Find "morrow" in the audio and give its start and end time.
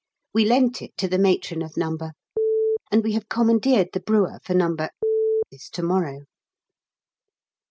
5.83-6.21